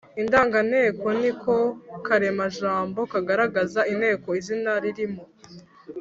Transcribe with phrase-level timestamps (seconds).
[0.21, 1.55] indanganteko ni ko
[2.05, 5.23] karemajambo kagaragaza inteko izina ririmo.